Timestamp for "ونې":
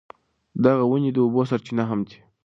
0.89-1.11